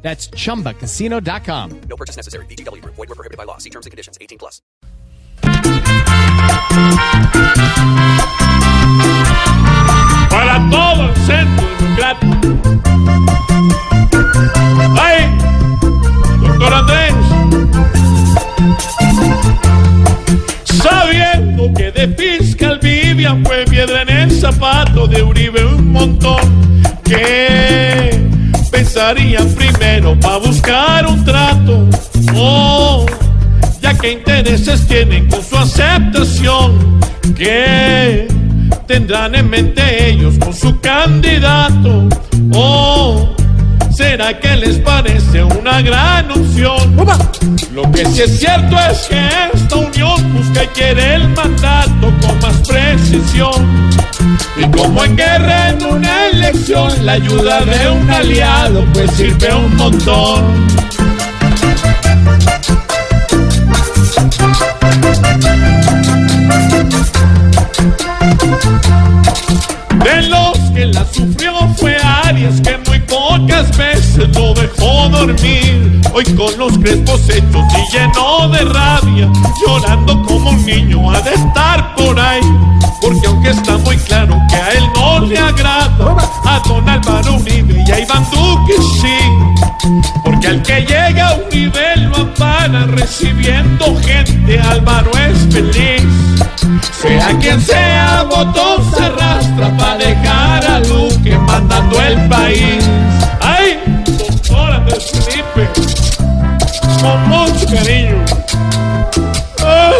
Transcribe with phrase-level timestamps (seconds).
[0.00, 1.80] That's chumbacasino.com.
[1.88, 2.46] No purchase necessary.
[2.46, 2.82] BGW.
[2.82, 3.58] Void were prohibited by law.
[3.58, 4.16] See terms and conditions.
[4.20, 4.62] 18 plus.
[10.30, 12.36] para todo el centro democrático.
[15.00, 15.36] ¡Ay!
[16.40, 17.14] Doctor Andrés,
[20.64, 26.40] sabiendo que de fiscal Vivian fue piedra en el zapato de Uribe un montón,
[27.04, 27.87] que
[28.98, 31.86] pensarían primero para buscar un trato.
[32.34, 33.06] Oh,
[33.80, 36.98] ya que intereses tienen con su aceptación,
[37.36, 38.26] que
[38.88, 42.08] tendrán en mente ellos con su candidato?
[42.52, 43.28] ¿O
[43.94, 46.96] será que les parece una gran opción?
[47.72, 52.40] Lo que sí es cierto es que esta unión busca y quiere el mandato con
[52.40, 53.88] más precisión.
[54.56, 59.76] Y como en guerra en una elección, la ayuda de un aliado pues sirve un
[59.76, 60.66] montón.
[70.04, 76.00] De los que la sufrió fue Arias, que muy pocas veces lo dejó dormir.
[76.12, 79.30] Hoy con los crespos hechos y lleno de rabia,
[79.64, 82.40] llorando como un niño ha de estar por ahí.
[91.58, 96.02] Llega a un nivel lo ampara recibiendo gente, Álvaro es feliz.
[97.00, 102.84] Sea quien sea, botón se arrastra para dejar a Duque mandando el país.
[103.40, 105.68] ¡Ay, doctor Andrés Felipe!
[107.00, 108.24] Con mucho cariño.
[109.64, 109.94] ¡Ay!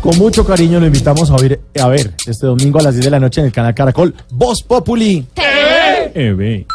[0.00, 3.10] Con mucho cariño lo invitamos a ver, a ver este domingo a las 10 de
[3.10, 5.26] la noche en el canal Caracol Voz Populi.
[5.36, 6.10] ¡Eh!
[6.14, 6.66] TV.